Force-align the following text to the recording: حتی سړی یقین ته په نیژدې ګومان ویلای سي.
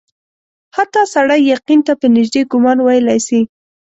حتی 0.75 1.01
سړی 1.13 1.39
یقین 1.53 1.79
ته 1.87 1.93
په 1.99 2.07
نیژدې 2.15 2.41
ګومان 2.51 2.77
ویلای 2.81 3.19
سي. 3.27 3.39